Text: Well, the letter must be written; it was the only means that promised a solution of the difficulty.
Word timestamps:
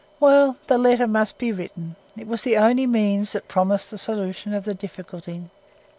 Well, 0.19 0.57
the 0.65 0.79
letter 0.79 1.05
must 1.05 1.37
be 1.37 1.51
written; 1.51 1.95
it 2.17 2.25
was 2.25 2.41
the 2.41 2.57
only 2.57 2.87
means 2.87 3.33
that 3.33 3.47
promised 3.47 3.93
a 3.93 3.99
solution 3.99 4.51
of 4.51 4.65
the 4.65 4.73
difficulty. 4.73 5.43